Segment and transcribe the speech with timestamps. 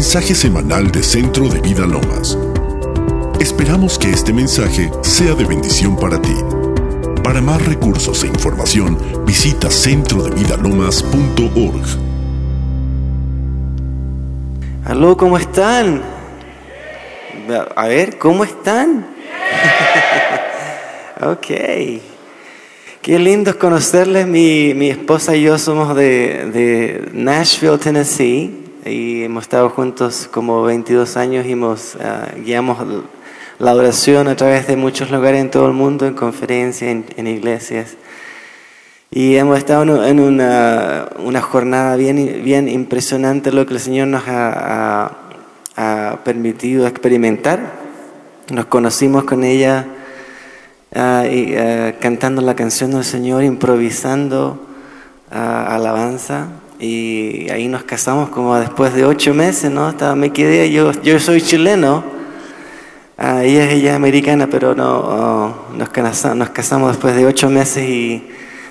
[0.00, 2.38] mensaje semanal de Centro de Vida Lomas.
[3.38, 6.34] Esperamos que este mensaje sea de bendición para ti.
[7.22, 11.84] Para más recursos e información, visita centrodevidalomas.org.
[14.86, 16.00] Aló, ¿cómo están?
[17.76, 19.04] A ver, ¿cómo están?
[21.20, 21.46] ok.
[23.02, 24.26] Qué lindo conocerles.
[24.26, 30.62] Mi, mi, esposa y yo somos de, de, Nashville, Tennessee, y hemos estado juntos como
[30.62, 32.78] 22 años y hemos, uh, guiamos
[33.58, 37.26] la oración a través de muchos lugares en todo el mundo, en conferencias, en, en
[37.26, 37.96] iglesias.
[39.10, 44.28] Y hemos estado en una, una, jornada bien, bien impresionante, lo que el Señor nos
[44.28, 45.08] ha,
[45.76, 47.72] ha, ha permitido experimentar.
[48.50, 49.86] Nos conocimos con ella
[50.94, 54.60] uh, y, uh, cantando la canción del Señor, improvisando
[55.32, 56.46] uh, alabanza.
[56.80, 59.90] Y ahí nos casamos como después de ocho meses, ¿no?
[59.90, 62.02] Estaba, me quedé, yo, yo soy chileno,
[63.18, 67.86] ella es ella americana, pero no, oh, nos, casamos, nos casamos después de ocho meses
[67.86, 68.26] y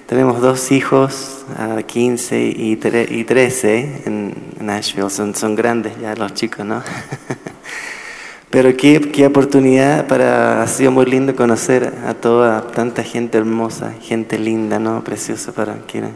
[0.08, 1.46] tenemos dos hijos,
[1.86, 2.80] 15 y,
[3.10, 6.82] y 13 en Nashville, son, son grandes ya los chicos, ¿no?
[8.50, 13.94] Pero qué, qué, oportunidad para, ha sido muy lindo conocer a toda, tanta gente hermosa,
[14.02, 15.04] gente linda, ¿no?
[15.04, 16.10] Preciosa para quienes.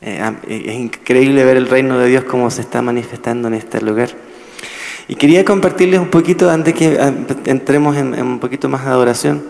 [0.00, 4.10] Eh, es increíble ver el reino de Dios como se está manifestando en este lugar.
[5.08, 6.98] Y quería compartirles un poquito, antes que
[7.46, 9.42] entremos en, en un poquito más de adoración,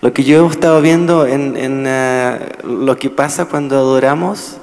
[0.00, 4.58] lo que yo he estado viendo en, en uh, lo que pasa cuando adoramos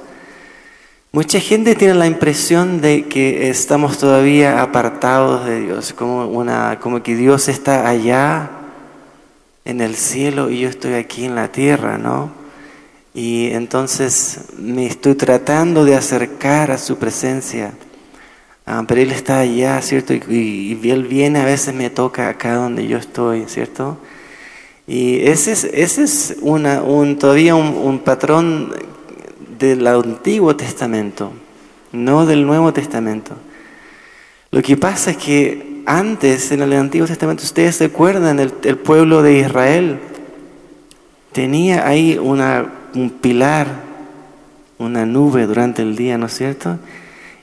[1.14, 7.02] Mucha gente tiene la impresión de que estamos todavía apartados de Dios, como, una, como
[7.02, 8.48] que Dios está allá
[9.66, 12.30] en el cielo y yo estoy aquí en la tierra, ¿no?
[13.14, 17.72] Y entonces me estoy tratando de acercar a su presencia,
[18.64, 20.14] ah, pero Él está allá, ¿cierto?
[20.14, 23.98] Y, y, Él viene, a veces me toca acá donde yo estoy, ¿cierto?
[24.86, 28.72] Y ese es, ese es una, un, todavía un, patrón
[29.58, 31.32] del Antiguo Testamento,
[31.92, 33.34] no del Nuevo Testamento.
[34.50, 39.22] Lo que pasa es que antes, en el Antiguo Testamento, ustedes se acuerdan, el pueblo
[39.22, 40.00] de Israel
[41.32, 43.66] tenía ahí una, un pilar,
[44.78, 46.78] una nube durante el día, ¿no es cierto?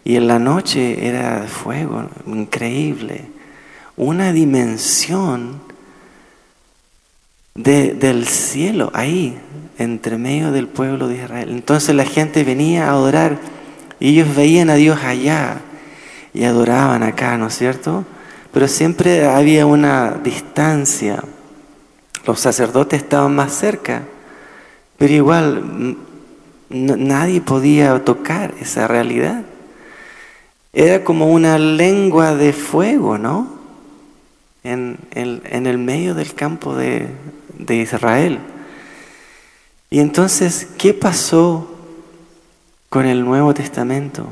[0.03, 3.25] Y en la noche era fuego, increíble.
[3.95, 5.61] Una dimensión
[7.55, 9.38] de, del cielo ahí,
[9.77, 11.49] entre medio del pueblo de Israel.
[11.51, 13.38] Entonces la gente venía a adorar
[13.99, 15.61] y ellos veían a Dios allá
[16.33, 18.05] y adoraban acá, ¿no es cierto?
[18.51, 21.23] Pero siempre había una distancia.
[22.25, 24.03] Los sacerdotes estaban más cerca,
[24.99, 25.97] pero igual
[26.69, 29.43] nadie podía tocar esa realidad.
[30.73, 33.57] Era como una lengua de fuego, ¿no?
[34.63, 37.07] En, el medio del campo de,
[37.57, 38.39] de Israel.
[39.89, 41.75] Y entonces, ¿qué pasó
[42.89, 44.27] con el Nuevo Testamento?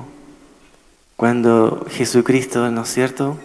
[1.16, 3.38] Cuando Jesucristo, ¿no es cierto?,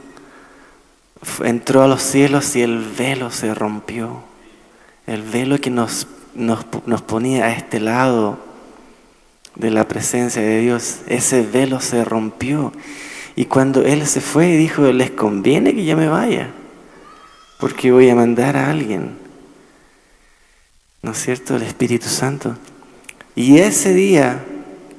[1.44, 4.24] entró a los cielos y el velo se rompió.
[5.06, 8.38] El velo que nos, nos, nos ponía a este lado
[9.54, 12.72] de la presencia de Dios, ese velo se rompió.
[13.36, 16.50] Y cuando Él se fue, dijo, les conviene que yo me vaya,
[17.58, 19.22] porque voy a mandar a alguien
[21.02, 22.56] ¿no es cierto?, el Espíritu Santo.
[23.34, 24.44] Y ese día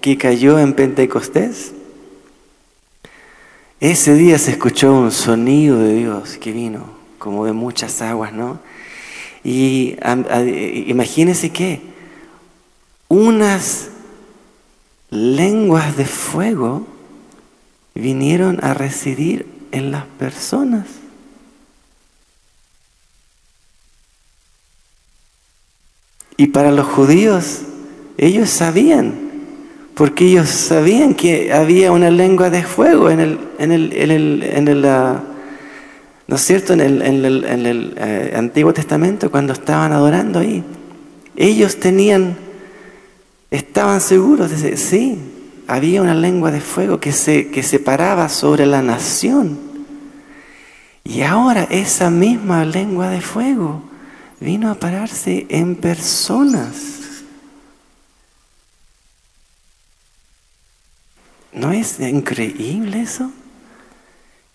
[0.01, 1.71] que cayó en Pentecostés,
[3.79, 6.85] ese día se escuchó un sonido de Dios que vino,
[7.19, 8.59] como de muchas aguas, ¿no?
[9.43, 9.97] Y
[10.87, 11.81] imagínense que
[13.09, 13.89] unas
[15.09, 16.87] lenguas de fuego
[17.93, 20.87] vinieron a residir en las personas.
[26.37, 27.61] Y para los judíos,
[28.17, 29.13] ellos sabían,
[29.93, 34.43] porque ellos sabían que había una lengua de fuego en el, en el, en el,
[34.43, 35.32] en el uh,
[36.27, 40.63] ¿no es cierto?, en el, uh, Antiguo Testamento, cuando estaban adorando ahí.
[41.35, 42.37] Ellos tenían,
[43.51, 45.17] estaban seguros de que sí,
[45.67, 49.59] había una lengua de fuego que se, que se paraba sobre la nación.
[51.03, 53.83] Y ahora esa misma lengua de fuego
[54.39, 56.93] vino a pararse en personas.
[61.51, 63.31] ¿No es increíble eso?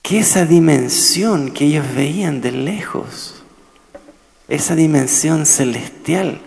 [0.03, 3.43] Que esa dimensión que ellos veían de lejos,
[4.49, 6.41] esa dimensión celestial,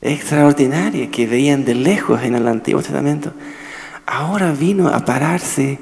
[0.00, 3.32] extraordinaria que veían de lejos en el Antiguo Testamento,
[4.06, 5.78] ahora vino a pararse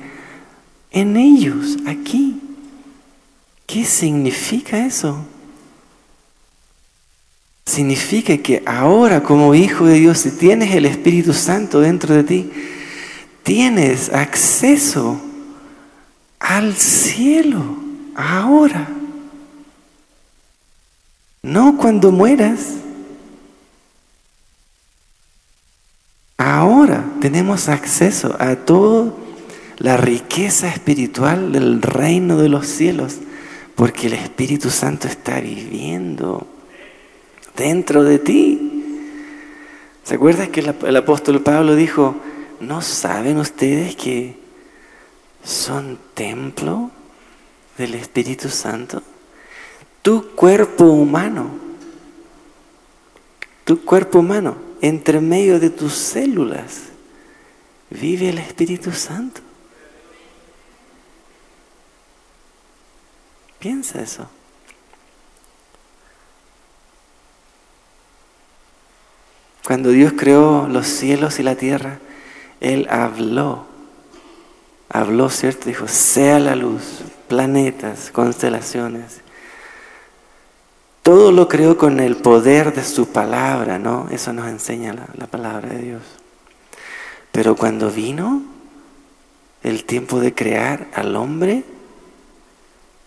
[0.91, 2.41] en ellos, aquí.
[3.67, 5.25] ¿Qué significa eso?
[7.67, 12.51] Significa que ahora como hijo de Dios, si tienes el Espíritu Santo dentro de ti,
[13.43, 15.21] tienes acceso
[16.39, 17.63] al cielo
[18.15, 18.89] ahora.
[21.43, 22.75] No cuando mueras.
[26.37, 29.13] Ahora tenemos acceso a toda
[29.79, 33.17] la riqueza espiritual del reino de los cielos,
[33.75, 36.47] porque el Espíritu Santo está viviendo
[37.57, 38.73] dentro de ti.
[40.05, 42.17] ¿Se acuerdan que el, apóstol Pablo dijo,
[42.61, 44.38] ¿no saben ustedes que
[45.49, 46.91] son templo
[47.79, 49.03] del Espíritu Santo?
[50.03, 51.51] Tu cuerpo humano,
[53.65, 56.83] tu cuerpo humano, entre medio de tus células,
[57.91, 59.41] vive el Espíritu Santo.
[63.59, 64.29] Piensa eso.
[69.65, 71.99] Cuando Dios creó los cielos y la tierra,
[72.61, 73.78] Él habló.
[74.89, 75.67] Habló, ¿cierto?
[75.67, 79.21] Dijo, sea la luz, planetas, constelaciones.
[81.03, 84.09] Todo lo creó con el poder de su palabra, ¿no?
[84.11, 86.03] Eso nos enseña la, la palabra de Dios.
[87.33, 88.43] Pero cuando vino
[89.63, 91.65] el tiempo de crear al hombre,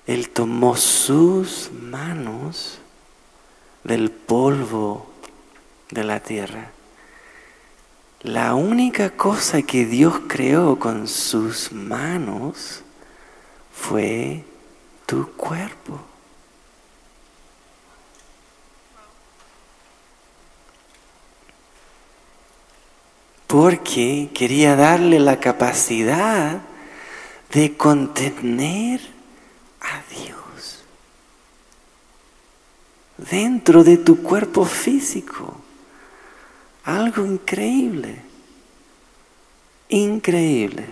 [0.08, 2.80] Él tomó sus manos
[3.84, 5.08] del polvo
[5.90, 6.72] de la tierra.
[8.24, 12.84] La única cosa que Dios creó con sus manos
[13.74, 14.46] fue
[15.08, 16.00] tu cuerpo.
[23.48, 26.62] Porque quería darle la capacidad
[27.52, 29.02] de contener
[29.82, 30.84] a Dios
[33.18, 35.61] dentro de tu cuerpo físico.
[36.84, 38.22] Algo increíble,
[39.90, 40.86] increíble.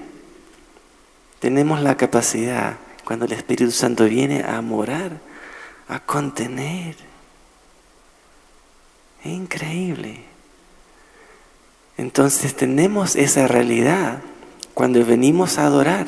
[1.39, 5.19] Tenemos la capacidad, cuando el Espíritu Santo viene a morar,
[5.87, 6.95] a contener.
[9.23, 10.23] increíble.
[11.97, 14.21] Entonces tenemos esa realidad
[14.73, 16.07] cuando venimos a adorar.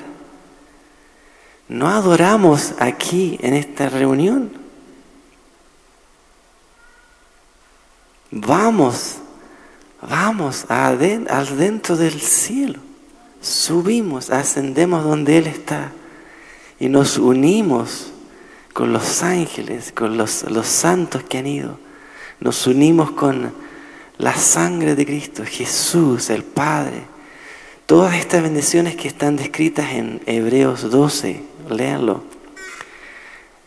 [1.67, 4.51] No adoramos aquí en esta reunión.
[8.29, 9.17] Vamos
[10.01, 12.79] Vamos adentro del cielo,
[13.39, 15.91] subimos, ascendemos donde Él está
[16.79, 18.11] y nos unimos
[18.73, 21.77] con los ángeles, con los, los santos que han ido.
[22.39, 23.53] Nos unimos con
[24.17, 27.03] la sangre de Cristo, Jesús, el Padre.
[27.85, 32.23] Todas estas bendiciones que están descritas en Hebreos 12, léanlo.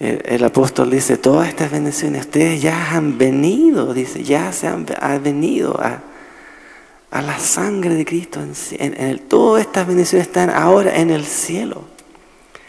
[0.00, 5.22] El, apóstol dice, todas estas bendiciones, ustedes ya han venido, dice, ya se han, han
[5.22, 6.02] venido a,
[7.14, 8.40] a la sangre de Cristo.
[8.72, 11.84] En, todas estas bendiciones están ahora en el cielo,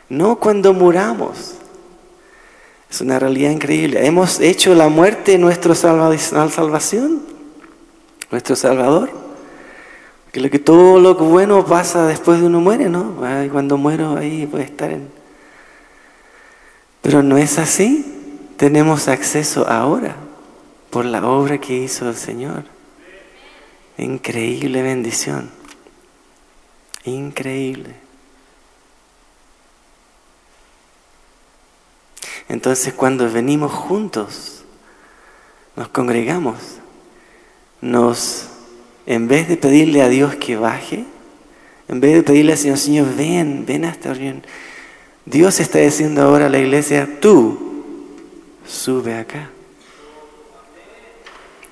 [0.07, 1.55] no cuando muramos.
[2.89, 4.05] Es una realidad increíble.
[4.05, 7.23] Hemos hecho la muerte nuestra salvación,
[8.29, 9.09] nuestro Salvador.
[10.31, 13.15] Que lo que todo lo bueno pasa después de uno muere, ¿no?
[13.51, 15.09] cuando muero ahí puede estar en...
[17.01, 18.05] Pero no es así.
[18.57, 20.15] Tenemos acceso ahora
[20.91, 22.74] por la obra que hizo el Señor.
[23.97, 25.49] Increíble bendición.
[27.05, 27.95] Increíble.
[32.49, 34.63] Entonces cuando venimos juntos,
[35.75, 36.57] nos congregamos,
[37.81, 38.47] nos,
[39.05, 41.05] en vez de pedirle a Dios que baje,
[41.87, 44.43] en vez de pedirle al Señor, Señor, ven, ven a esta reunión,
[45.25, 47.83] Dios está diciendo ahora a la iglesia, tú
[48.65, 49.49] sube acá.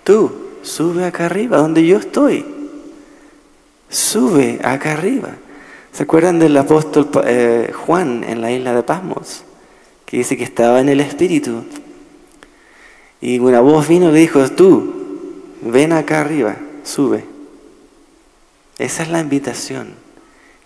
[0.03, 2.45] Tú sube acá arriba, donde yo estoy.
[3.89, 5.35] Sube acá arriba.
[5.91, 9.43] ¿Se acuerdan del apóstol eh, Juan en la isla de Pasmos?
[10.05, 11.63] Que dice que estaba en el Espíritu.
[13.21, 14.93] Y una voz vino y le dijo, tú,
[15.61, 17.25] ven acá arriba, sube.
[18.79, 19.93] Esa es la invitación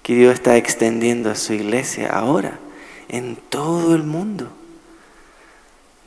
[0.01, 2.59] que Dios está extendiendo a su iglesia ahora,
[3.09, 4.47] en todo el mundo.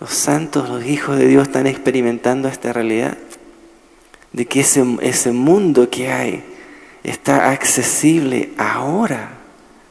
[0.00, 3.18] Los santos, los hijos de Dios están experimentando esta realidad
[4.33, 6.45] de que ese, ese mundo que hay
[7.03, 9.31] está accesible ahora,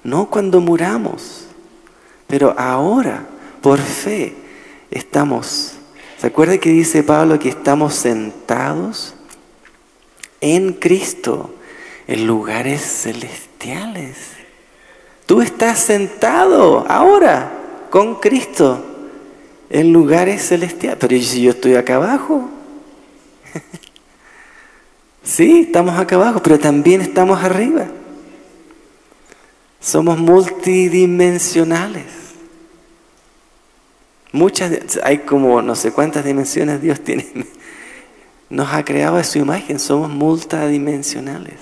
[0.03, 1.47] no cuando muramos,
[2.27, 3.25] pero ahora,
[3.61, 4.35] por fe,
[4.91, 5.73] estamos.
[6.19, 9.15] ¿Se acuerda que dice Pablo que estamos sentados
[10.41, 11.53] en Cristo
[12.07, 14.17] en lugares celestiales?
[15.25, 17.51] Tú estás sentado ahora
[17.89, 18.85] con Cristo
[19.69, 20.97] en lugares celestiales.
[20.99, 22.49] Pero si yo estoy acá abajo?
[25.29, 27.85] sí, estamos acá abajo, pero también estamos arriba.
[29.79, 32.05] Somos multidimensionales.
[34.31, 37.27] Muchas, hay como no sé cuántas dimensiones Dios tiene.
[38.49, 41.59] Nos ha creado a su imagen, somos multidimensionales.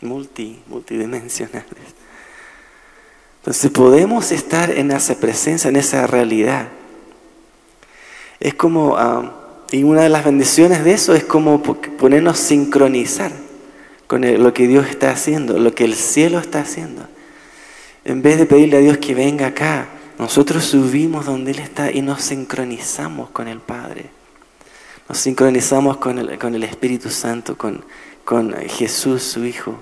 [0.00, 1.64] Multi, multidimensionales.
[3.38, 6.68] Entonces podemos estar en esa presencia, en esa realidad.
[8.40, 13.32] Es como, ah, y una de las bendiciones de eso es como ponernos sincronizar
[14.06, 17.06] con lo que Dios está haciendo, lo que el cielo está haciendo.
[18.04, 22.02] En vez de pedirle a Dios que venga acá, nosotros subimos donde Él está y
[22.02, 24.06] nos sincronizamos con el Padre.
[25.08, 27.84] Nos sincronizamos con el, con el Espíritu Santo, con,
[28.24, 29.80] con Jesús, su Hijo.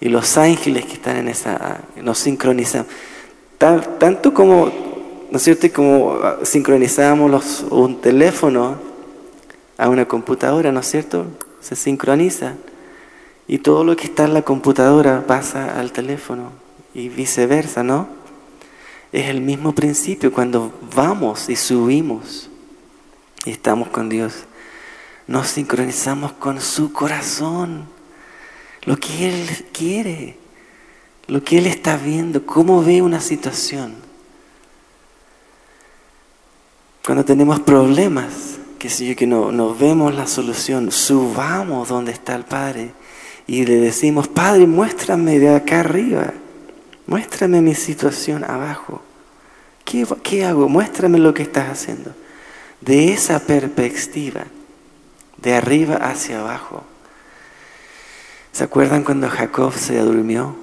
[0.00, 2.86] Y los ángeles que están en esa, nos sincronizamos.
[3.58, 4.95] tanto como,
[5.30, 5.66] ¿no es cierto?
[5.72, 8.78] Como sincronizamos los, un teléfono
[9.78, 11.26] a una computadora, ¿no es cierto?
[11.60, 12.54] Se sincroniza.
[13.48, 16.50] Y todo lo que está en la computadora pasa al teléfono
[16.94, 18.08] y viceversa, ¿no?
[19.12, 22.50] Es el mismo principio cuando vamos y subimos
[23.44, 24.44] y estamos con Dios.
[25.26, 27.86] Nos sincronizamos con su corazón,
[28.84, 30.36] lo que Él quiere,
[31.28, 34.05] lo que Él está viendo, cómo ve una situación.
[37.06, 42.42] Cuando tenemos problemas, que si yo no, no vemos la solución, subamos donde está el
[42.42, 42.90] Padre
[43.46, 46.32] y le decimos, Padre, muéstrame de acá arriba,
[47.06, 49.02] muéstrame mi situación abajo.
[49.84, 50.68] ¿Qué, ¿Qué, hago?
[50.68, 52.12] Muéstrame lo que estás haciendo.
[52.80, 54.46] De esa perspectiva,
[55.36, 56.82] de arriba hacia abajo.
[58.50, 60.56] ¿Se acuerdan cuando Jacob se durmió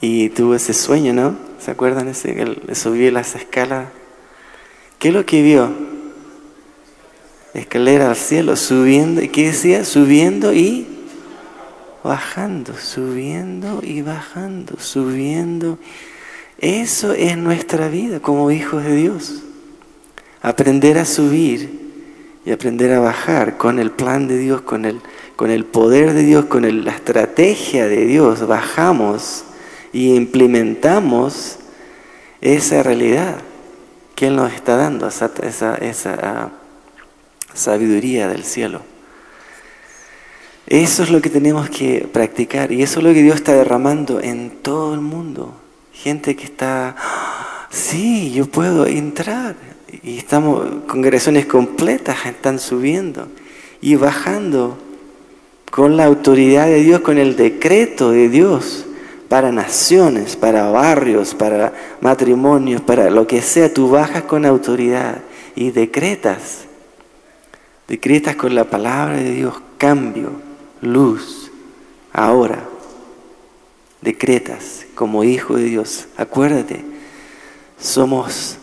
[0.00, 1.36] y tuvo ese sueño, no?
[1.60, 2.34] ¿Se acuerdan ese
[2.74, 3.86] subió las escalas?
[4.98, 5.70] ¿Qué es lo que vio?
[7.54, 9.22] Escalera al cielo, subiendo.
[9.22, 9.84] ¿Y qué decía?
[9.84, 10.86] Subiendo y
[12.02, 15.78] bajando, subiendo y bajando, subiendo.
[16.58, 19.42] Eso es nuestra vida como hijos de Dios.
[20.42, 21.70] Aprender a subir
[22.44, 25.00] y aprender a bajar con el plan de Dios, con el,
[25.36, 28.44] con el poder de Dios, con la estrategia de Dios.
[28.48, 29.44] Bajamos
[29.92, 31.58] y implementamos
[32.40, 33.36] esa realidad
[34.18, 36.48] que Él nos está dando, esa, esa, esa ah,
[37.54, 38.82] sabiduría del cielo.
[40.66, 44.20] Eso es lo que tenemos que practicar y eso es lo que Dios está derramando
[44.20, 45.54] en todo el mundo.
[45.92, 46.96] Gente que está,
[47.70, 49.54] sí, yo puedo entrar.
[50.02, 53.28] Y estamos, congregaciones completas están subiendo
[53.80, 54.78] y bajando
[55.70, 58.84] con la autoridad de Dios, con el decreto de Dios
[59.28, 63.72] para naciones, para barrios, para matrimonios, para lo que sea.
[63.72, 65.18] Tú bajas con autoridad
[65.54, 66.64] y decretas.
[67.86, 70.48] Decretas con la palabra de Dios cambio
[70.80, 71.50] luz,
[72.12, 72.64] ahora,
[74.00, 76.06] decretas como hijo de Dios.
[76.16, 76.84] Acuérdate,
[77.78, 78.58] somos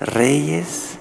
[0.00, 0.98] reyes,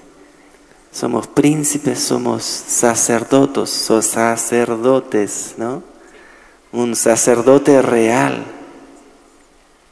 [0.92, 5.84] somos príncipes, somos sacerdotes, somos sacerdotes, ¿no?
[6.72, 8.46] Un sacerdote real.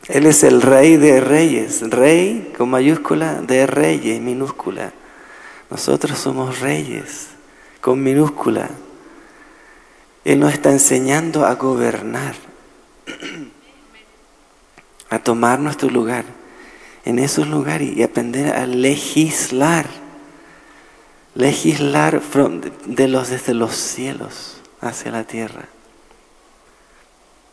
[0.07, 4.93] Él es el rey de reyes, rey con mayúscula de reyes, minúscula.
[5.69, 7.27] Nosotros somos reyes
[7.81, 8.69] con minúscula.
[10.23, 12.35] Él nos está enseñando a gobernar,
[15.09, 16.23] a tomar nuestro lugar
[17.03, 19.87] en esos lugares y aprender a legislar,
[21.35, 22.21] legislar
[22.85, 25.67] de los, desde los cielos hacia la tierra.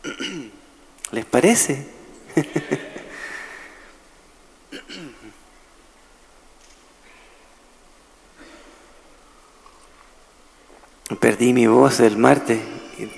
[1.11, 1.94] ¿Les parece?
[11.19, 12.59] Perdí mi voz el martes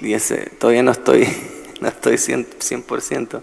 [0.02, 1.28] y ese, todavía no estoy,
[1.82, 2.58] no estoy 100%.
[2.60, 3.42] 100%.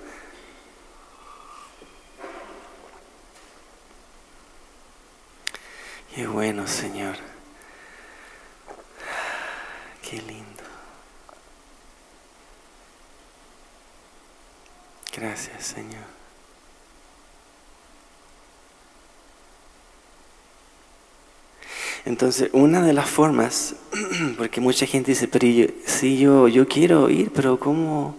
[22.25, 23.75] Entonces, una de las formas,
[24.38, 25.66] porque mucha gente dice, pero yo,
[26.00, 28.16] yo, yo quiero ir, pero ¿cómo,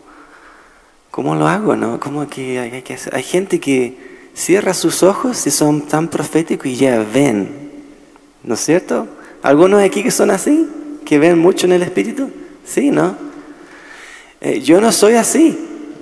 [1.10, 1.76] cómo lo hago?
[1.76, 2.00] No?
[2.00, 3.98] ¿Cómo que hay, que hay gente que
[4.36, 7.50] cierra sus ojos y son tan proféticos y ya ven,
[8.44, 9.08] ¿no es cierto?
[9.42, 10.70] ¿Algunos aquí que son así?
[11.04, 12.30] ¿Que ven mucho en el Espíritu?
[12.64, 13.18] Sí, ¿no?
[14.40, 15.58] Eh, yo no soy así.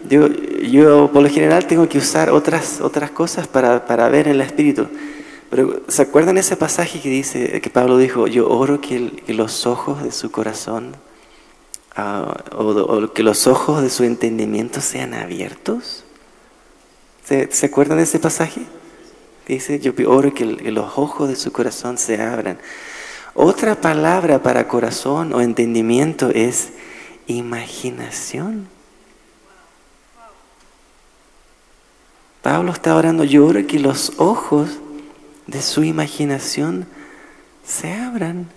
[0.10, 4.34] Yo, yo por lo general tengo que usar otras, otras cosas para, para ver en
[4.34, 4.90] el Espíritu.
[5.54, 10.02] Pero ¿se acuerdan ese pasaje que dice, que Pablo dijo, yo oro que, los ojos
[10.02, 10.96] de su corazón
[11.96, 16.06] ah, o, que los ojos de su entendimiento sean abiertos?
[17.24, 18.62] ¿Se, ¿se acuerdan de ese pasaje?
[19.48, 22.58] Dice, yo oro que, los ojos de su corazón se abran.
[23.36, 26.70] Otra palabra para corazón o entendimiento es
[27.28, 28.68] imaginación.
[32.42, 34.80] Pablo está orando, yo oro que los ojos
[35.48, 36.88] de su imaginación
[37.66, 38.48] se abran,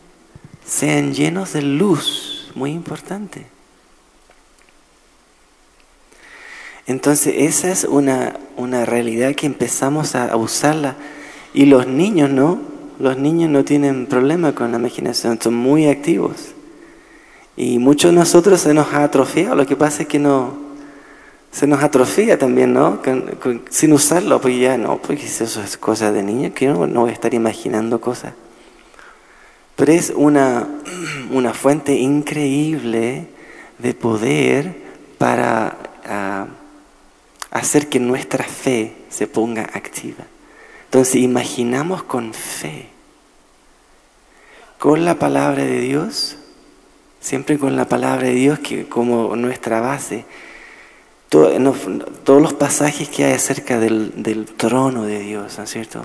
[0.65, 3.47] sean llenos de luz, muy importante.
[6.87, 10.97] Entonces esa es una, una realidad que empezamos a, usarla.
[11.53, 12.61] Y los niños no,
[12.99, 16.53] los niños no tienen problema con la imaginación, son muy activos.
[17.57, 20.66] Y muchos de nosotros se nos ha atrofiado, lo que pasa es que no,
[21.57, 23.01] se nos atrofia también, ¿no?
[23.71, 27.11] sin usarlo, pues ya no, porque eso es cosa de niño, que no, no voy
[27.11, 28.35] a estar imaginando cosas.
[29.75, 30.69] Pero es una,
[31.31, 33.29] una fuente increíble
[33.79, 34.77] de poder
[35.17, 36.47] para ah,
[37.51, 40.27] hacer que nuestra fe se ponga activa.
[40.85, 42.91] Entonces imaginamos con fe,
[44.79, 46.37] con la palabra de Dios,
[47.19, 50.27] siempre con la palabra de Dios que como nuestra base,
[51.29, 56.05] todos los pasajes que hay acerca del, trono de Dios, ¿no es cierto?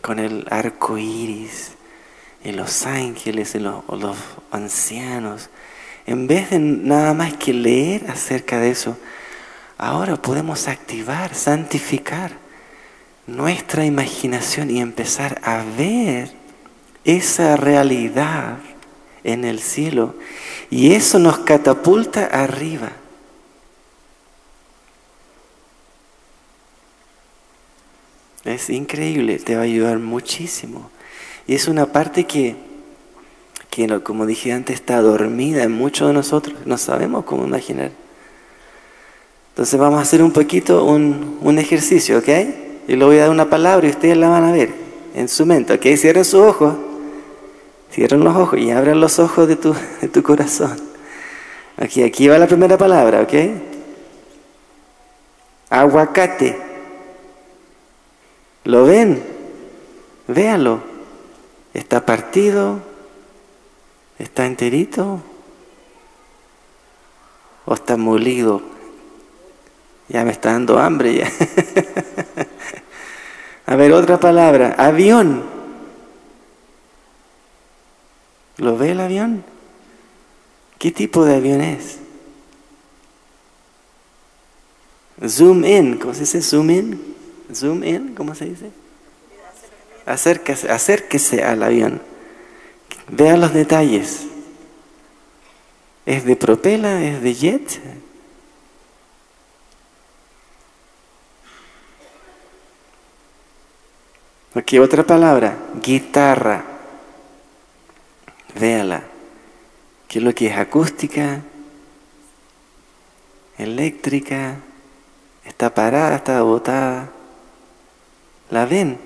[0.00, 1.72] Con el arco iris,
[2.42, 4.16] y los ángeles, y los, los
[4.50, 5.50] ancianos.
[6.06, 8.96] En vez de nada más que leer acerca de eso,
[9.78, 12.32] ahora podemos activar, santificar
[13.26, 16.32] nuestra imaginación y empezar a ver
[17.04, 18.58] esa realidad
[19.24, 20.14] en el cielo.
[20.70, 22.92] Y eso nos catapulta arriba
[28.44, 30.90] Es increíble, te va a ayudar muchísimo.
[31.46, 32.56] Y es una parte que,
[33.70, 36.54] que, como dije antes, está dormida en muchos de nosotros.
[36.66, 37.90] No sabemos cómo imaginar.
[39.50, 42.28] Entonces vamos a hacer un poquito un, un ejercicio, ¿ok?
[42.88, 44.70] Yo le voy a dar una palabra y ustedes la van a ver
[45.14, 45.96] en su mente, ¿ok?
[45.96, 46.74] Cierren sus ojos.
[47.92, 50.76] Cierren los ojos y abran los ojos de tu, de tu corazón.
[51.76, 53.32] Aquí, aquí va la primera palabra, ¿ok?
[55.70, 56.63] Aguacate.
[58.64, 59.22] ¿Lo ven?
[60.26, 60.82] Véalo.
[61.74, 62.80] Está partido,
[64.18, 65.20] está enterito
[67.64, 68.62] o está molido.
[70.08, 71.32] Ya me está dando hambre ya.
[73.66, 74.74] A ver, otra palabra.
[74.78, 75.42] Avión.
[78.58, 79.42] ¿Lo ve el avión?
[80.78, 81.98] ¿Qué tipo de avión es?
[85.26, 85.98] Zoom in.
[85.98, 87.14] ¿Cómo se dice zoom in?
[87.52, 88.70] Zoom in, ¿cómo se dice?
[90.06, 92.00] Acérquese, acérquese al avión.
[93.08, 94.26] Vea los detalles.
[96.06, 97.02] ¿Es de propela?
[97.02, 97.80] ¿Es de jet?
[104.54, 106.64] Aquí otra palabra, guitarra.
[108.58, 109.02] Véala.
[110.06, 111.40] ¿Qué es lo que es acústica?
[113.58, 114.56] Eléctrica.
[115.44, 117.10] Está parada, está botada.
[118.54, 118.98] ¿La ven?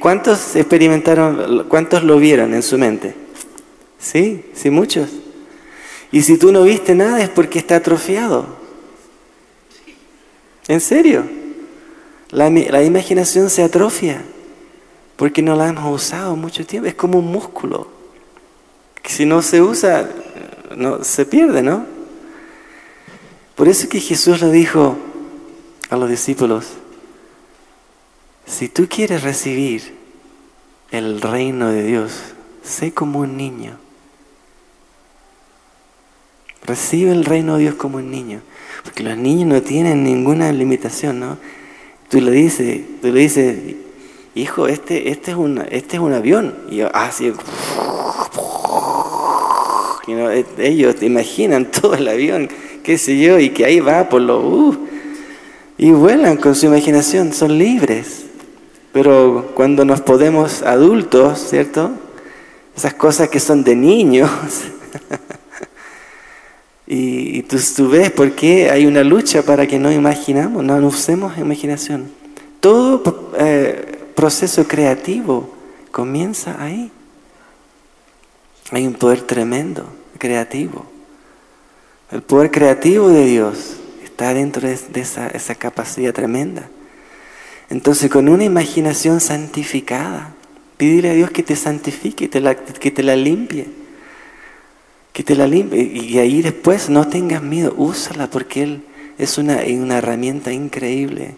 [0.00, 3.12] ¿Cuántos experimentaron, cuántos lo vieron en su mente?
[3.98, 5.10] Sí, sí, muchos.
[6.12, 8.46] Y si tú no viste nada es porque está atrofiado.
[10.68, 11.24] ¿En serio?
[12.30, 14.22] La, la imaginación se atrofia
[15.16, 16.88] porque no la hemos usado mucho tiempo.
[16.88, 17.88] Es como un músculo.
[19.04, 20.08] Si no se usa,
[20.76, 21.84] no, se pierde, ¿no?
[23.56, 24.96] Por eso que Jesús le dijo
[25.90, 26.74] a los discípulos,
[28.46, 29.94] si tú quieres recibir
[30.90, 32.12] el reino de Dios,
[32.62, 33.78] sé como un niño.
[36.66, 38.40] Recibe el reino de Dios como un niño.
[38.82, 41.38] Porque los niños no tienen ninguna limitación, ¿no?
[42.08, 43.56] Tú le dices, tú le dices,
[44.34, 46.54] hijo, este, este, es, un, este es un avión.
[46.70, 47.32] Y así,
[48.68, 50.00] ah,
[50.58, 52.48] ellos te imaginan todo el avión,
[52.82, 54.40] qué sé yo, y que ahí va por lo...
[54.40, 54.76] Uh,
[55.76, 58.23] y vuelan con su imaginación, son libres.
[58.94, 61.90] Pero cuando nos podemos adultos, ¿cierto?
[62.76, 64.30] Esas cosas que son de niños.
[66.86, 71.36] y, tú, tú, ves por qué hay una lucha para que no imaginamos, no usemos
[71.38, 72.08] imaginación.
[72.60, 75.52] Todo eh, proceso creativo
[75.90, 76.92] comienza ahí.
[78.70, 80.86] Hay un poder tremendo, creativo.
[82.12, 86.68] El poder creativo de Dios está dentro de, esa, esa capacidad tremenda.
[87.74, 90.32] Entonces, con una imaginación santificada,
[90.76, 93.66] pídele a Dios que te santifique, te la, que te la limpie.
[95.12, 95.82] Que te la limpie.
[95.82, 98.84] Y ahí después no tengas miedo, úsala porque Él
[99.18, 101.34] es una, una herramienta increíble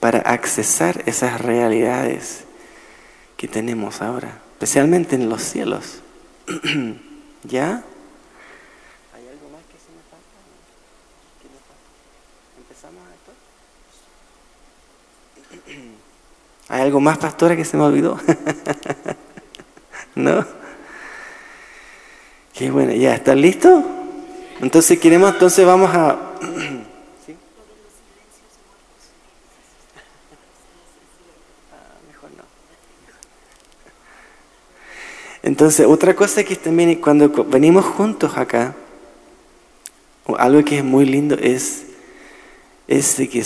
[0.00, 2.44] para accesar esas realidades
[3.36, 6.00] que tenemos ahora, especialmente en los cielos.
[7.44, 7.84] ¿Ya?
[9.12, 10.38] ¿Hay algo más que se me falta?
[12.56, 13.32] ¿Empezamos esto?
[16.72, 18.18] ¿Hay algo más, pastora, que se me olvidó?
[20.14, 20.42] ¿No?
[22.54, 23.84] Qué bueno, ¿ya están listos?
[24.58, 26.32] Entonces queremos, entonces vamos a...
[27.26, 27.36] ¿Sí?
[31.70, 31.88] Ah.
[35.42, 38.74] Entonces, otra cosa que también cuando venimos juntos acá,
[40.38, 41.84] algo que es muy lindo es,
[42.88, 43.44] es de que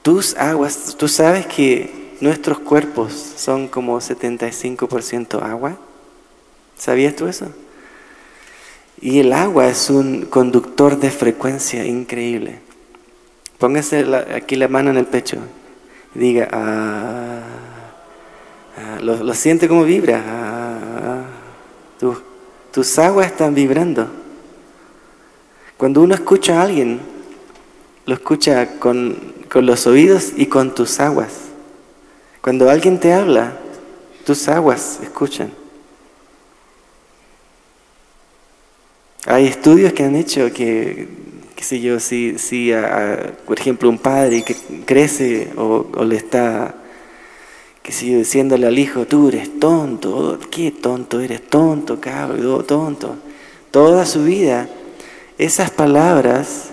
[0.00, 5.76] tus aguas, tú sabes que nuestros cuerpos son como 75% agua.
[6.76, 7.46] ¿Sabías tú eso?
[9.00, 12.60] Y el agua es un conductor de frecuencia increíble.
[13.58, 15.38] Póngase aquí la mano en el pecho
[16.18, 17.42] diga, ah,
[18.78, 20.22] ah, lo, siente como vibra.
[20.26, 21.22] Ah,
[22.72, 24.08] tus aguas están vibrando.
[25.76, 27.00] Cuando uno escucha a alguien,
[28.06, 29.16] lo escucha con
[29.54, 31.45] los oídos y con tus aguas.
[32.46, 33.54] Cuando alguien te habla,
[34.24, 35.50] tus aguas escuchan.
[39.26, 41.08] Hay estudios que han hecho que,
[41.56, 42.70] qué sé yo, si, si
[43.46, 44.54] por ejemplo, un padre que
[44.84, 46.76] crece o, le está,
[47.82, 53.16] qué sé yo, diciéndole al hijo, tú eres tonto, qué tonto eres, tonto, cabrón, tonto.
[53.72, 54.68] Toda su vida,
[55.36, 56.70] esas palabras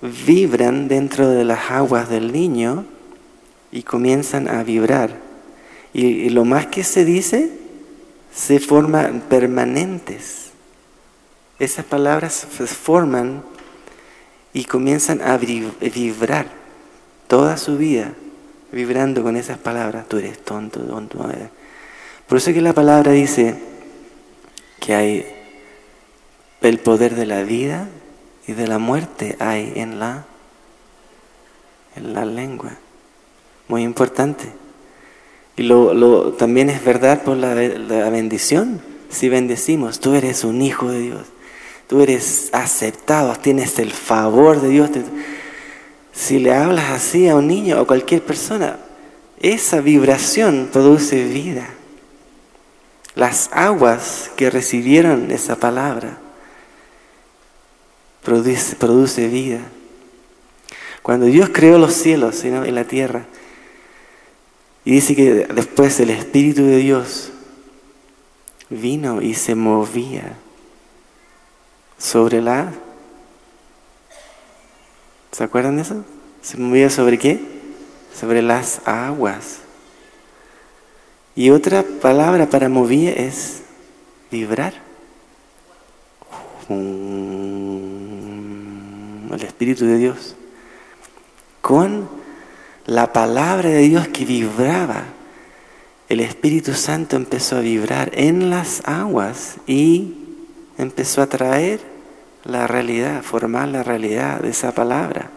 [0.00, 2.86] vibran dentro de las aguas del niño
[3.74, 5.10] y comienzan a vibrar.
[5.92, 7.50] Y, lo más que se dice,
[8.32, 10.44] se forman permanentes
[11.58, 13.42] esas palabras se forman
[14.52, 16.46] y comienzan a vibrar
[17.28, 18.12] toda su vida,
[18.72, 20.08] vibrando con esas palabras.
[20.08, 21.18] Tú eres tonto, tonto.
[22.28, 23.56] Por eso que la palabra dice
[24.80, 25.26] que hay
[26.60, 27.88] el poder de la vida
[28.46, 30.24] y de la muerte hay en la,
[31.96, 32.72] en la lengua.
[33.68, 34.44] Muy importante.
[35.56, 38.80] Y lo, también es verdad por la, la bendición.
[39.08, 41.26] Si bendecimos, tú eres un hijo de Dios
[41.86, 44.90] tú eres aceptado, tienes el favor de Dios.
[46.12, 48.78] Si le hablas así a un niño o a cualquier persona,
[49.40, 51.68] esa vibración produce vida.
[53.14, 56.18] Las aguas que recibieron esa palabra
[58.22, 59.60] produce, produce vida.
[61.02, 63.26] Cuando Dios creó los cielos y la tierra,
[64.84, 67.30] y dice que después el Espíritu de Dios
[68.68, 70.36] vino y se movía
[71.98, 72.72] sobre la...
[75.32, 76.04] ¿Se acuerdan de eso?
[76.42, 77.40] ¿Se movía sobre qué?
[78.18, 79.60] Sobre las aguas.
[81.34, 83.62] Y otra palabra para mover es
[84.30, 84.74] vibrar.
[86.68, 86.76] El
[89.42, 90.36] Espíritu de Dios.
[91.62, 92.06] Con
[92.86, 95.04] la palabra de Dios que vibraba,
[96.08, 100.14] el Espíritu Santo empezó a vibrar en las aguas y
[100.76, 101.80] empezó a traer
[102.44, 105.30] la realidad, formar la realidad de esa palabra.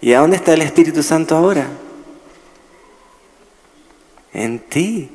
[0.00, 1.68] ¿Y a dónde está el Espíritu Santo ahora?
[4.32, 5.08] En ti.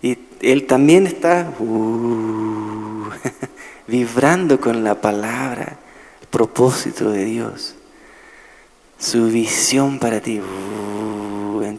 [0.00, 3.10] Y Él también está uh,
[3.88, 5.78] vibrando con la palabra,
[6.20, 7.73] el propósito de Dios,
[9.04, 10.40] su visión para ti,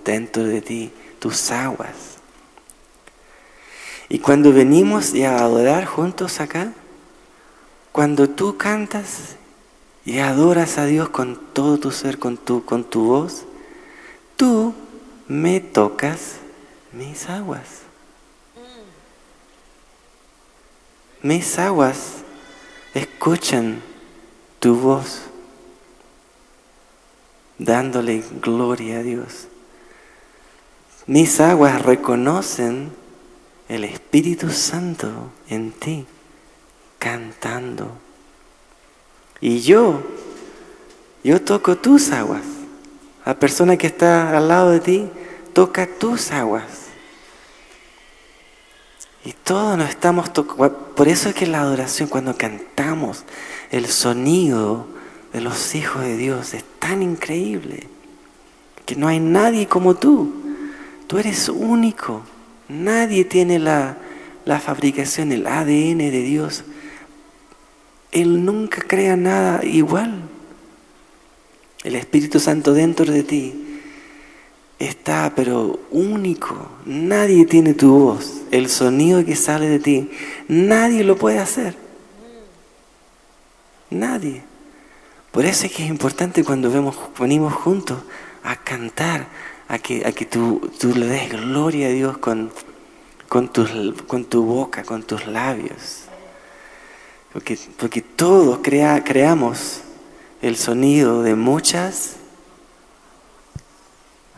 [0.05, 2.19] dentro de ti, tus aguas.
[4.09, 6.71] Y cuando venimos a adorar juntos acá,
[7.91, 9.37] cuando tú cantas
[10.05, 13.45] y adoras a Dios con todo tu ser, con tu, con tu voz,
[14.35, 14.75] tú
[15.27, 16.35] me tocas
[16.91, 17.81] mis aguas.
[21.23, 22.17] Mis aguas
[22.93, 23.81] escuchan
[24.59, 25.21] tu voz,
[27.57, 29.47] dándole gloria a Dios.
[31.07, 32.91] Mis aguas reconocen
[33.69, 36.05] el Espíritu Santo en ti
[36.99, 37.91] cantando.
[39.39, 40.01] Y yo,
[41.23, 42.41] yo toco tus aguas.
[43.25, 45.09] La persona que está al lado de ti
[45.53, 46.85] toca tus aguas.
[49.23, 50.77] Y todos nos estamos tocando.
[50.95, 53.23] Por eso es que la adoración, cuando cantamos,
[53.71, 54.87] el sonido
[55.35, 57.83] de los hijos de Dios es tan increíble
[58.85, 60.31] que no hay nadie como tú.
[61.07, 62.21] Tú eres único.
[62.69, 63.97] Nadie tiene la,
[64.45, 66.63] la fabricación, el ADN de Dios.
[68.13, 70.21] Él nunca crea nada igual.
[71.83, 73.81] El Espíritu Santo dentro de ti
[74.79, 76.69] está, pero único.
[76.85, 80.09] Nadie tiene tu voz, el sonido que sale de ti.
[80.47, 81.75] Nadie lo puede hacer.
[83.89, 84.54] Nadie.
[85.35, 87.97] Por eso es que es importante cuando vemos, venimos juntos
[88.41, 89.27] a cantar,
[89.67, 92.53] a que, a que tú, tú le des gloria a Dios con,
[93.27, 93.51] con,
[94.07, 96.05] con tu boca, con tus labios.
[97.33, 99.81] Porque, porque todos crea, creamos
[100.41, 102.15] el sonido de muchas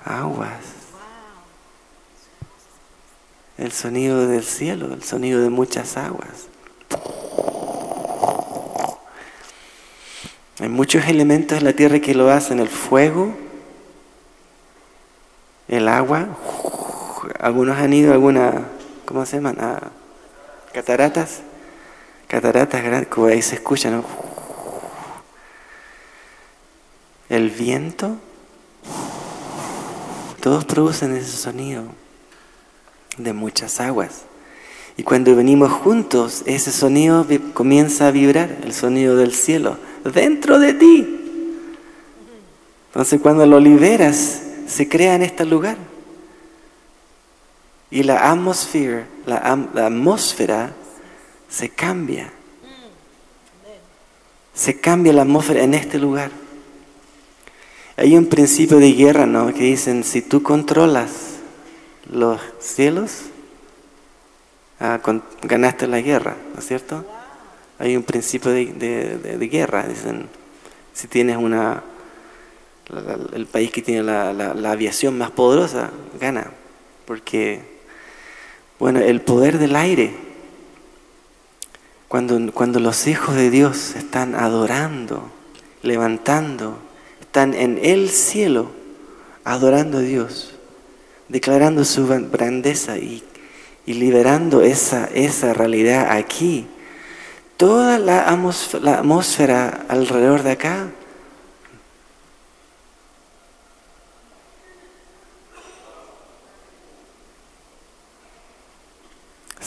[0.03, 0.63] aguas.
[3.59, 6.47] El sonido del cielo, el sonido de muchas aguas.
[10.59, 13.35] Hay muchos elementos en la tierra que lo hacen, el fuego,
[15.67, 16.29] el agua,
[17.39, 18.65] algunos han ido a alguna,
[19.05, 19.57] ¿cómo se llaman?
[20.73, 21.41] Cataratas,
[22.27, 24.03] cataratas grandes, como ahí se escuchan,
[27.29, 28.15] El viento,
[30.41, 31.83] todos producen ese sonido
[33.17, 34.23] de muchas aguas.
[34.95, 39.77] Y cuando venimos juntos, ese sonido comienza a vibrar, el sonido del cielo,
[40.11, 41.17] dentro de ti.
[42.87, 45.77] Entonces cuando lo liberas, se crea en este lugar.
[47.89, 50.73] Y la atmósfera, la, atmósfera
[51.49, 52.31] se cambia.
[54.53, 56.31] Se cambia la atmósfera en este lugar.
[57.95, 59.53] Hay un principio de guerra, ¿no?
[59.53, 61.11] Que dicen, si tú controlas
[62.11, 63.25] los cielos,
[64.79, 64.99] ah,
[65.43, 67.05] ganaste la guerra, ¿no es cierto?
[67.79, 70.27] Hay un principio de guerra, dicen,
[70.93, 71.83] si tienes una
[73.33, 76.51] el país que tiene la, aviación más poderosa gana,
[77.05, 77.61] porque,
[78.79, 80.13] bueno, el poder del aire,
[82.07, 85.29] cuando, cuando los hijos de Dios están adorando,
[85.83, 86.77] levantando,
[87.19, 88.71] están en el cielo,
[89.43, 90.53] adorando a Dios,
[91.27, 93.21] declarando su grandeza y,
[93.85, 96.67] y liberando esa, esa realidad aquí,
[97.57, 100.87] toda la atmósfera alrededor de acá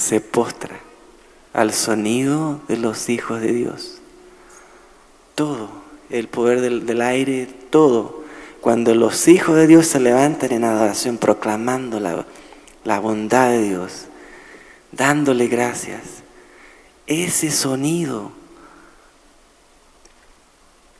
[0.01, 0.81] se postra
[1.53, 3.99] al sonido de los hijos de Dios.
[5.35, 5.69] Todo,
[6.09, 8.25] el poder del, aire, todo.
[8.61, 14.07] Cuando los hijos de Dios se levantan en adoración proclamando la, bondad de Dios,
[14.93, 16.20] dándole gracias,
[17.11, 18.31] ese sonido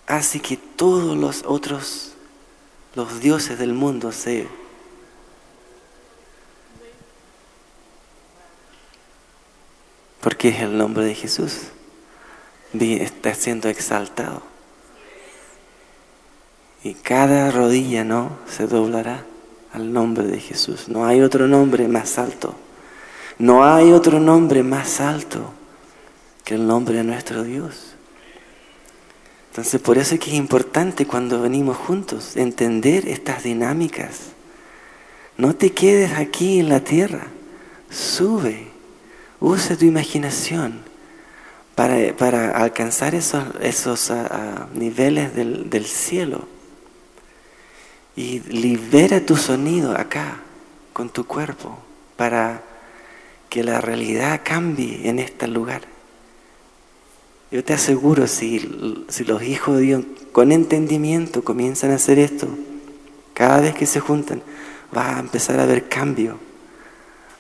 [0.09, 2.15] hace que todos los otros,
[2.97, 4.49] los dioses del mundo se
[10.21, 11.69] porque es el nombre de Jesús.
[12.73, 14.43] Está siendo exaltado.
[16.83, 19.25] Y cada rodilla no se doblará
[19.73, 20.89] al nombre de Jesús.
[20.89, 22.55] No hay otro nombre más alto.
[23.39, 25.55] No hay otro nombre más alto
[26.55, 27.95] el nombre de nuestro Dios.
[29.51, 34.31] Entonces por eso es que es importante cuando venimos juntos entender estas dinámicas.
[35.37, 37.27] No te quedes aquí en la tierra.
[37.91, 38.71] Sube
[39.41, 40.83] Usa tu imaginación
[41.75, 46.47] para, alcanzar esos, esos ah, ah, niveles del, del cielo.
[48.17, 50.41] Y libera tu sonido acá,
[50.93, 51.79] con tu cuerpo,
[52.17, 52.63] para
[53.49, 55.83] que la realidad cambie en este lugar.
[57.51, 62.47] Yo te aseguro, si, si, los hijos de Dios con entendimiento comienzan a hacer esto,
[63.35, 64.41] cada vez que se juntan,
[64.97, 66.39] va a empezar a haber cambio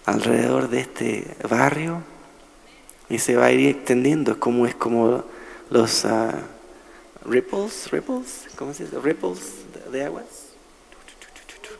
[0.06, 2.02] alrededor de este barrio
[3.08, 5.24] y se va a ir extendiendo, como es como
[5.70, 6.32] los uh,
[7.24, 8.98] ripples, ripples, ¿cómo se dice?
[8.98, 10.24] Ripples de, aguas.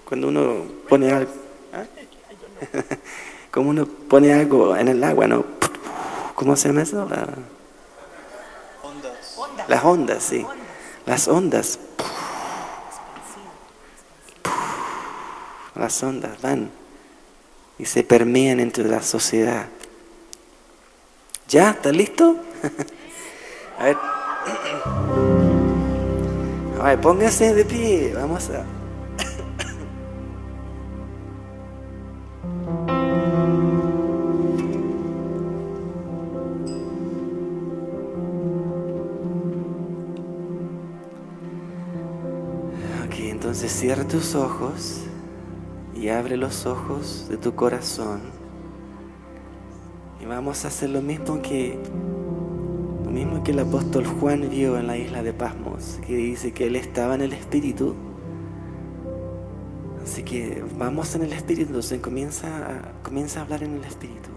[0.04, 1.32] Cuando uno pone algo,
[1.72, 1.84] ¿ah?
[3.56, 5.44] uno pone algo en el agua, ¿no?
[6.36, 7.02] ¿Cómo se llama eso?
[7.02, 7.59] ondas.
[9.70, 10.44] Las ondas, sí.
[11.06, 11.78] Las ondas.
[15.76, 16.72] Las ondas van
[17.78, 19.68] y se permean entre la sociedad.
[21.46, 21.70] ¿Ya?
[21.70, 22.35] ¿Estás listo?
[23.78, 23.96] a ver.
[26.80, 28.12] A ver, póngase de pie.
[28.14, 28.79] Vamos a.
[43.50, 45.00] Entonces cierra tus ojos
[45.96, 48.20] y abre los ojos de tu corazón.
[50.22, 51.76] Y vamos a hacer lo mismo que
[53.04, 56.68] lo mismo que el apóstol Juan vio en la isla de Pasmos, que dice que
[56.68, 57.96] él estaba en el espíritu.
[60.04, 64.30] Así que vamos en el espíritu, entonces comienza a, comienza a hablar en el espíritu.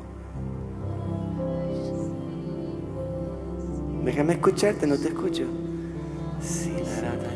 [4.03, 5.43] Déjame escucharte, no te escucho.
[6.41, 7.33] Sí, la,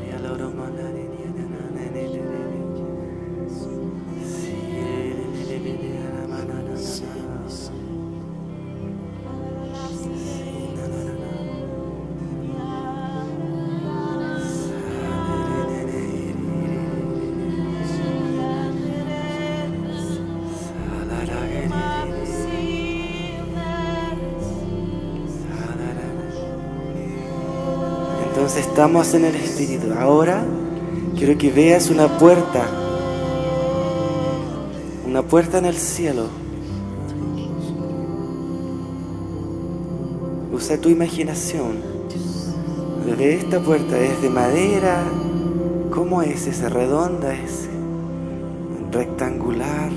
[28.78, 29.92] estamos en el Espíritu.
[30.00, 30.46] Ahora
[31.18, 32.64] quiero que veas una puerta,
[35.04, 36.28] una puerta en el cielo.
[40.54, 41.78] Usa tu imaginación.
[43.18, 45.02] Ve esta puerta, es de madera.
[45.90, 46.46] ¿Cómo es?
[46.46, 47.34] ¿Es redonda?
[47.34, 47.68] ¿Es
[48.92, 49.90] rectangular?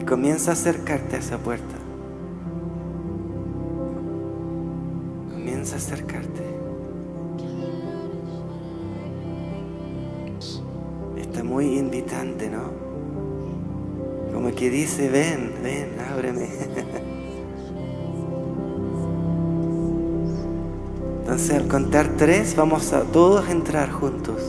[0.00, 1.73] Y comienza a acercarte a esa puerta.
[22.56, 24.40] Vamos a todos entrar juntos.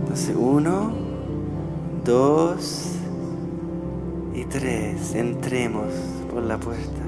[0.00, 0.92] Entonces uno,
[2.04, 2.92] dos
[4.34, 5.14] y tres.
[5.14, 5.92] Entremos
[6.32, 7.02] por la puerta.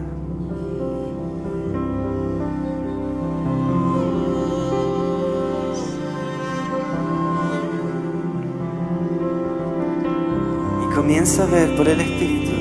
[10.83, 12.53] Y comienza a ver por el Espíritu,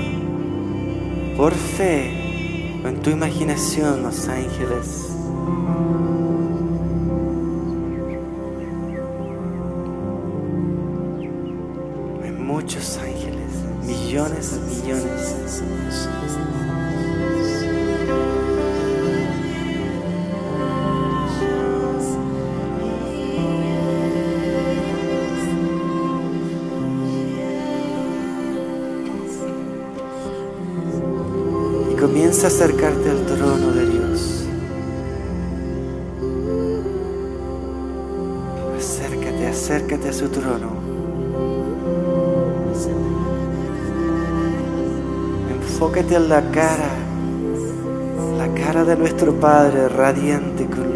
[1.38, 2.19] por fe,
[2.84, 5.10] en tu imaginación, los ángeles.
[12.24, 13.52] Hay muchos ángeles,
[13.86, 16.09] millones y millones.
[32.48, 34.46] Acercarte al trono de Dios.
[38.78, 40.72] Acércate, acércate a su trono.
[45.52, 46.90] Enfócate en la cara,
[48.38, 50.89] la cara de nuestro Padre radiante con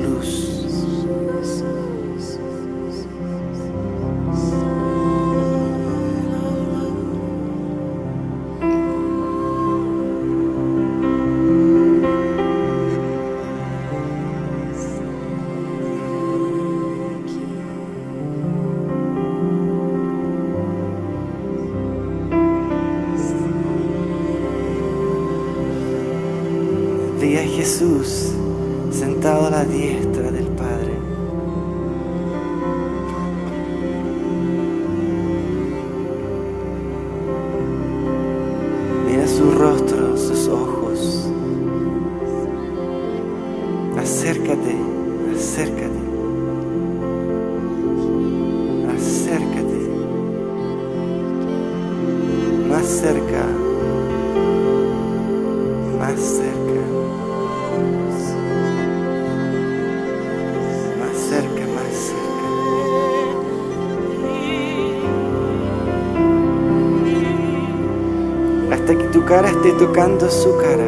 [68.74, 70.88] Hasta que tu cara esté tocando su cara.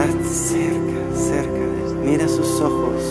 [0.00, 1.64] Haz cerca, cerca.
[2.04, 3.02] Mira sus ojos.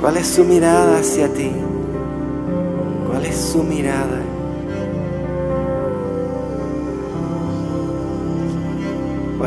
[0.00, 1.52] ¿Cuál es su mirada hacia ti?
[3.06, 4.39] ¿Cuál es su mirada?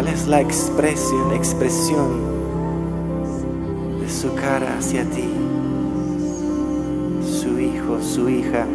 [0.03, 2.09] ¿Cuál es la expresión, expresión
[4.01, 5.29] de su cara hacia ti?
[7.23, 8.67] Su hijo, su hija.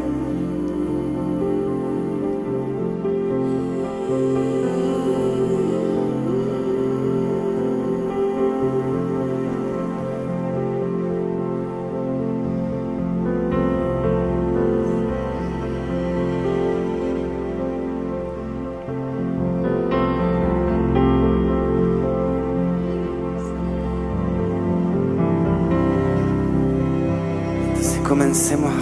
[28.29, 28.78] Avancemos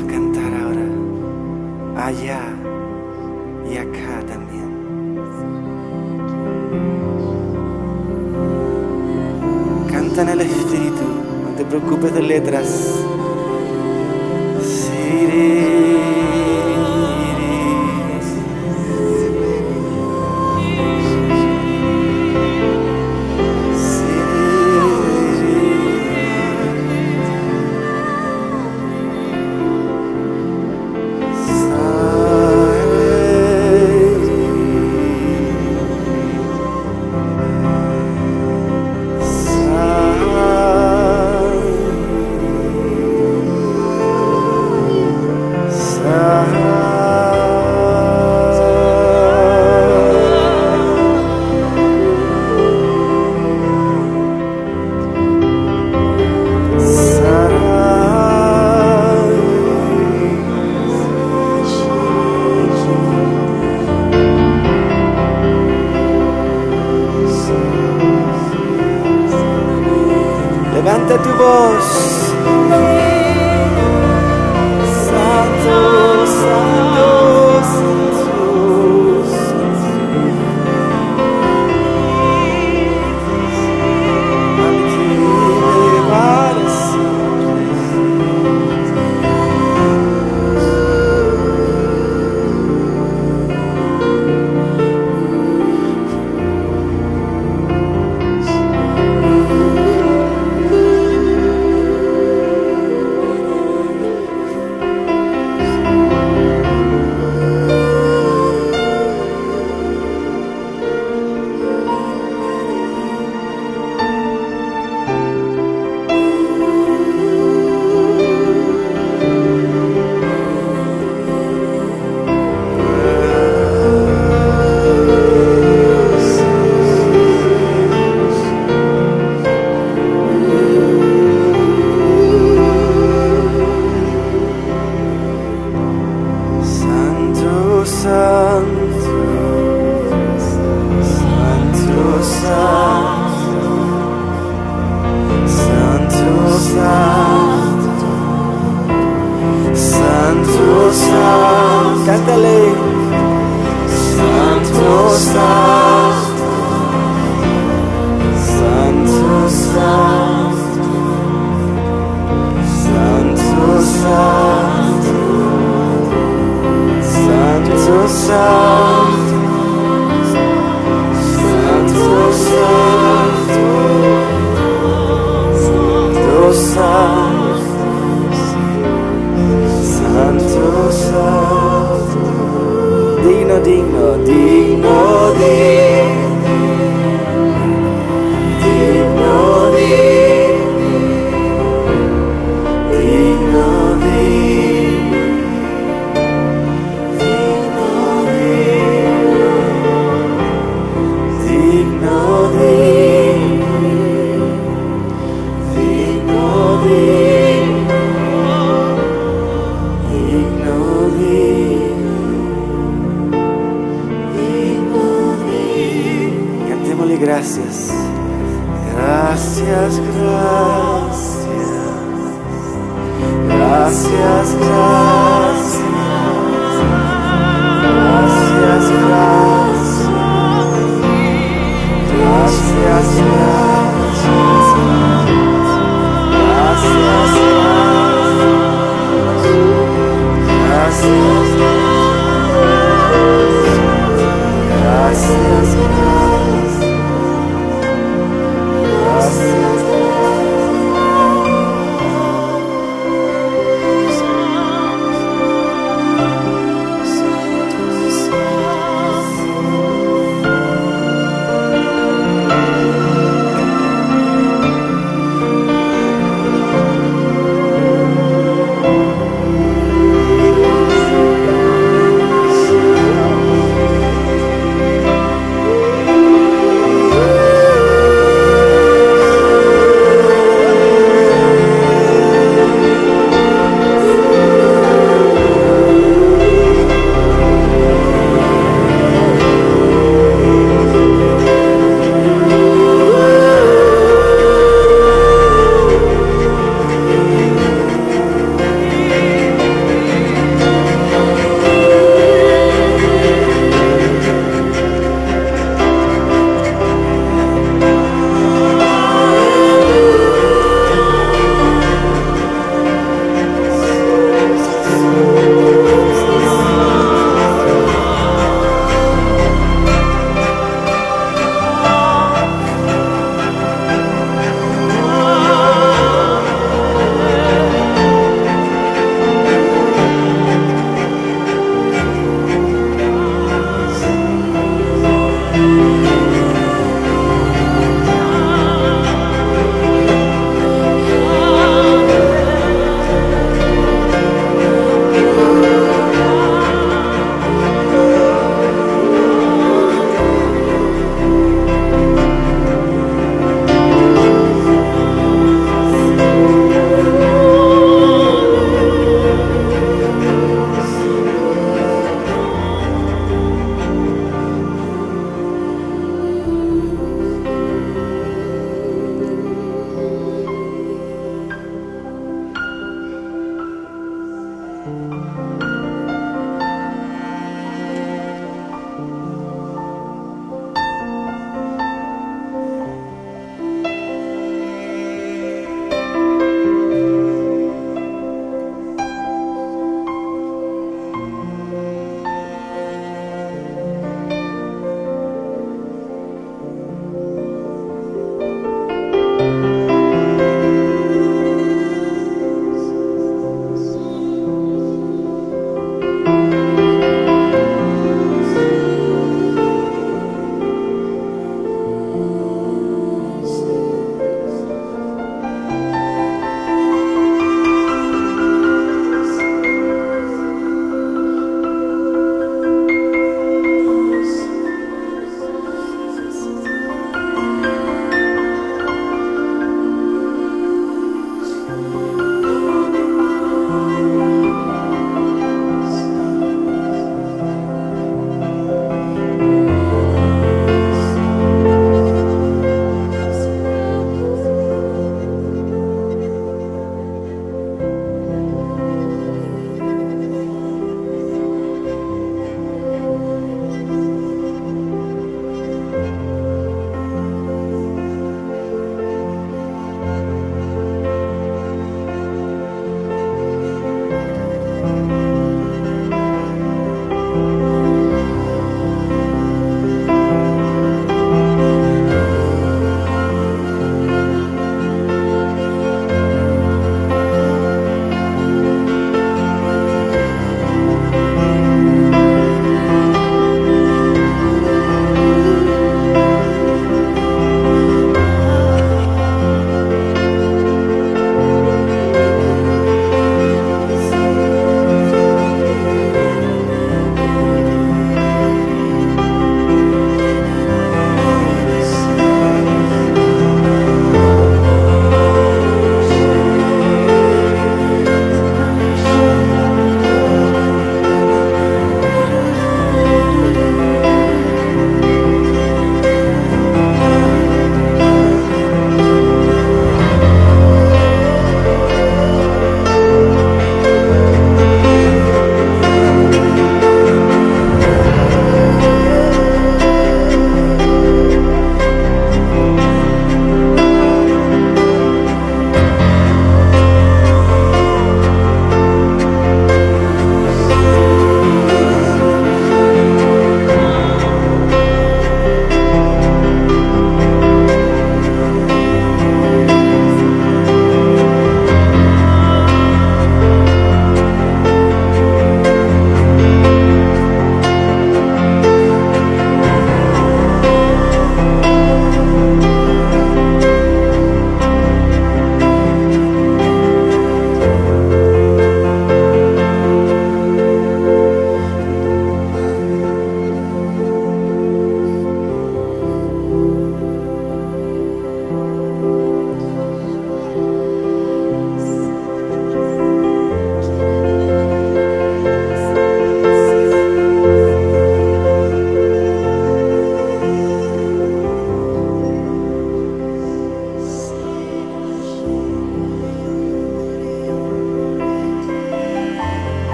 [176.57, 176.96] sorry